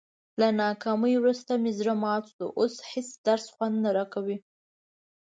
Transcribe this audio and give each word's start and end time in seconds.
له 0.39 0.47
ناکامۍ 0.61 1.13
ورسته 1.19 1.53
مې 1.61 1.71
زړه 1.79 1.93
مات 2.03 2.23
شو، 2.33 2.45
اوس 2.59 2.75
هېڅ 2.91 3.09
درس 3.27 3.45
خوند 3.53 3.75
نه 3.83 3.89
راکوي. 3.97 4.37